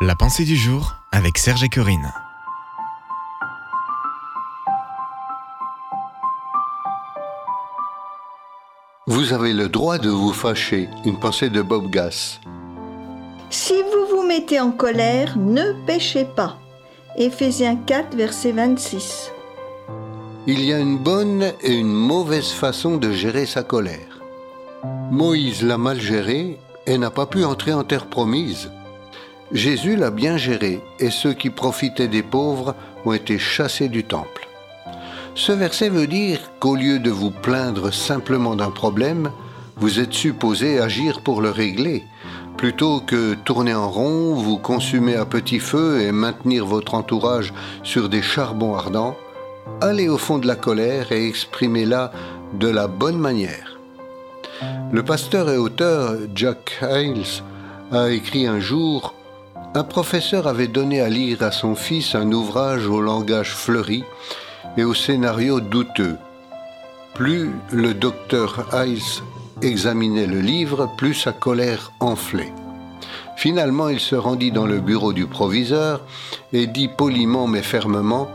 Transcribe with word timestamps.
La 0.00 0.14
pensée 0.14 0.44
du 0.44 0.54
jour 0.54 0.94
avec 1.10 1.38
Serge 1.38 1.64
et 1.64 1.68
Corinne. 1.68 2.12
Vous 9.08 9.32
avez 9.32 9.52
le 9.52 9.68
droit 9.68 9.98
de 9.98 10.08
vous 10.08 10.32
fâcher. 10.32 10.88
Une 11.04 11.18
pensée 11.18 11.50
de 11.50 11.62
Bob 11.62 11.90
Gass. 11.90 12.40
Si 13.50 13.74
vous 13.74 14.16
vous 14.16 14.22
mettez 14.22 14.60
en 14.60 14.70
colère, 14.70 15.36
ne 15.36 15.72
péchez 15.84 16.24
pas. 16.24 16.56
Éphésiens 17.16 17.74
4, 17.74 18.14
verset 18.14 18.52
26. 18.52 19.32
Il 20.46 20.64
y 20.64 20.72
a 20.72 20.78
une 20.78 20.98
bonne 20.98 21.52
et 21.60 21.74
une 21.74 21.92
mauvaise 21.92 22.52
façon 22.52 22.98
de 22.98 23.10
gérer 23.10 23.46
sa 23.46 23.64
colère. 23.64 24.22
Moïse 25.10 25.64
l'a 25.64 25.76
mal 25.76 26.00
gérée 26.00 26.56
et 26.86 26.98
n'a 26.98 27.10
pas 27.10 27.26
pu 27.26 27.44
entrer 27.44 27.74
en 27.74 27.82
terre 27.82 28.06
promise. 28.06 28.70
Jésus 29.52 29.96
l'a 29.96 30.10
bien 30.10 30.36
géré 30.36 30.80
et 30.98 31.10
ceux 31.10 31.32
qui 31.32 31.48
profitaient 31.48 32.08
des 32.08 32.22
pauvres 32.22 32.74
ont 33.06 33.12
été 33.12 33.38
chassés 33.38 33.88
du 33.88 34.04
temple. 34.04 34.46
Ce 35.34 35.52
verset 35.52 35.88
veut 35.88 36.06
dire 36.06 36.38
qu'au 36.60 36.74
lieu 36.74 36.98
de 36.98 37.10
vous 37.10 37.30
plaindre 37.30 37.92
simplement 37.92 38.56
d'un 38.56 38.70
problème, 38.70 39.30
vous 39.76 40.00
êtes 40.00 40.12
supposé 40.12 40.80
agir 40.80 41.22
pour 41.22 41.40
le 41.40 41.50
régler. 41.50 42.04
Plutôt 42.56 43.00
que 43.00 43.34
tourner 43.34 43.72
en 43.72 43.88
rond, 43.88 44.34
vous 44.34 44.58
consumer 44.58 45.14
à 45.14 45.24
petit 45.24 45.60
feu 45.60 46.00
et 46.02 46.12
maintenir 46.12 46.66
votre 46.66 46.94
entourage 46.94 47.54
sur 47.84 48.08
des 48.08 48.20
charbons 48.20 48.74
ardents, 48.74 49.16
allez 49.80 50.08
au 50.08 50.18
fond 50.18 50.38
de 50.38 50.46
la 50.46 50.56
colère 50.56 51.12
et 51.12 51.26
exprimez-la 51.26 52.12
de 52.54 52.68
la 52.68 52.88
bonne 52.88 53.18
manière. 53.18 53.78
Le 54.90 55.02
pasteur 55.04 55.48
et 55.48 55.56
auteur 55.56 56.16
Jack 56.34 56.78
Hales 56.82 57.42
a 57.92 58.10
écrit 58.10 58.46
un 58.46 58.58
jour 58.58 59.14
Un 59.74 59.84
professeur 59.84 60.46
avait 60.46 60.66
donné 60.66 61.02
à 61.02 61.10
lire 61.10 61.42
à 61.42 61.50
son 61.50 61.74
fils 61.74 62.14
un 62.14 62.32
ouvrage 62.32 62.86
au 62.86 63.02
langage 63.02 63.54
fleuri 63.54 64.02
et 64.78 64.84
au 64.84 64.94
scénario 64.94 65.60
douteux. 65.60 66.16
Plus 67.14 67.50
le 67.70 67.92
docteur 67.92 68.74
Hayes 68.74 69.22
examinait 69.60 70.26
le 70.26 70.40
livre, 70.40 70.88
plus 70.96 71.14
sa 71.14 71.32
colère 71.32 71.92
enflait. 72.00 72.52
Finalement, 73.36 73.88
il 73.88 74.00
se 74.00 74.16
rendit 74.16 74.52
dans 74.52 74.66
le 74.66 74.80
bureau 74.80 75.12
du 75.12 75.26
proviseur 75.26 76.00
et 76.52 76.66
dit 76.66 76.88
poliment 76.88 77.46
mais 77.46 77.62
fermement 77.62 78.28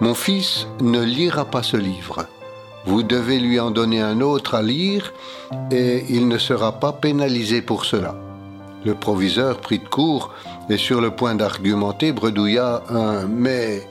Mon 0.00 0.14
fils 0.14 0.68
ne 0.80 1.02
lira 1.02 1.44
pas 1.44 1.64
ce 1.64 1.76
livre. 1.76 2.26
Vous 2.86 3.02
devez 3.02 3.40
lui 3.40 3.58
en 3.58 3.72
donner 3.72 4.00
un 4.00 4.20
autre 4.20 4.54
à 4.54 4.62
lire 4.62 5.12
et 5.72 6.04
il 6.08 6.28
ne 6.28 6.38
sera 6.38 6.72
pas 6.72 6.92
pénalisé 6.92 7.62
pour 7.62 7.84
cela. 7.84 8.14
Le 8.84 8.94
proviseur 8.94 9.58
prit 9.58 9.80
de 9.80 9.88
court 9.88 10.32
et 10.70 10.76
sur 10.76 11.00
le 11.00 11.10
point 11.10 11.34
d'argumenter 11.34 12.12
bredouilla 12.12 12.82
un 12.90 13.26
Mais 13.26 13.86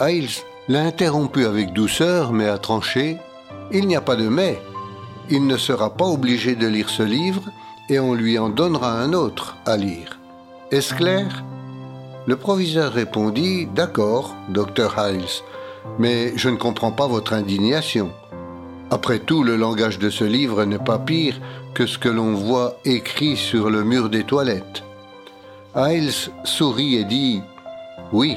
Hayes 0.00 0.42
l'a 0.68 0.82
interrompu 0.82 1.44
avec 1.46 1.72
douceur 1.72 2.32
mais 2.32 2.48
a 2.48 2.58
tranché 2.58 3.18
Il 3.72 3.86
n'y 3.86 3.96
a 3.96 4.00
pas 4.00 4.16
de 4.16 4.28
mais. 4.28 4.60
Il 5.30 5.46
ne 5.46 5.56
sera 5.56 5.90
pas 5.90 6.06
obligé 6.06 6.54
de 6.54 6.66
lire 6.66 6.90
ce 6.90 7.02
livre 7.02 7.42
et 7.88 7.98
on 7.98 8.14
lui 8.14 8.38
en 8.38 8.48
donnera 8.48 8.92
un 8.92 9.12
autre 9.12 9.56
à 9.66 9.76
lire. 9.76 10.18
Est-ce 10.70 10.94
clair? 10.94 11.44
Le 12.26 12.36
proviseur 12.36 12.92
répondit 12.92 13.66
D'accord, 13.66 14.34
docteur 14.48 14.96
Hiles, 14.98 15.42
mais 15.98 16.32
je 16.36 16.48
ne 16.48 16.56
comprends 16.56 16.92
pas 16.92 17.06
votre 17.06 17.34
indignation. 17.34 18.10
Après 18.90 19.18
tout, 19.18 19.42
le 19.42 19.56
langage 19.56 19.98
de 19.98 20.08
ce 20.08 20.24
livre 20.24 20.64
n'est 20.64 20.78
pas 20.78 20.98
pire 20.98 21.38
que 21.74 21.86
ce 21.86 21.98
que 21.98 22.08
l'on 22.08 22.34
voit 22.34 22.78
écrit 22.84 23.36
sur 23.36 23.68
le 23.68 23.84
mur 23.84 24.08
des 24.08 24.24
toilettes. 24.24 24.84
Hiles 25.76 26.30
sourit 26.44 26.96
et 26.96 27.04
dit 27.04 27.42
Oui, 28.12 28.36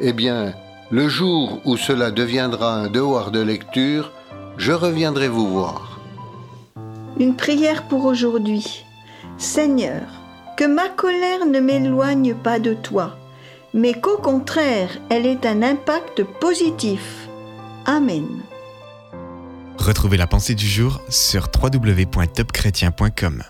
eh 0.00 0.12
bien, 0.12 0.54
le 0.90 1.08
jour 1.08 1.60
où 1.64 1.76
cela 1.76 2.10
deviendra 2.10 2.74
un 2.74 2.88
devoir 2.88 3.30
de 3.30 3.40
lecture, 3.40 4.10
je 4.56 4.72
reviendrai 4.72 5.28
vous 5.28 5.48
voir. 5.48 6.00
Une 7.18 7.36
prière 7.36 7.88
pour 7.88 8.06
aujourd'hui. 8.06 8.84
Seigneur, 9.36 10.02
que 10.56 10.64
ma 10.64 10.88
colère 10.88 11.44
ne 11.46 11.60
m'éloigne 11.60 12.34
pas 12.34 12.58
de 12.58 12.72
toi, 12.72 13.16
mais 13.74 13.92
qu'au 13.92 14.16
contraire, 14.16 14.90
elle 15.10 15.26
ait 15.26 15.46
un 15.46 15.62
impact 15.62 16.24
positif. 16.40 17.28
Amen. 17.84 18.42
Retrouvez 19.78 20.16
la 20.16 20.26
pensée 20.26 20.54
du 20.54 20.66
jour 20.66 21.00
sur 21.08 21.48
www.topchrétien.com. 21.62 23.42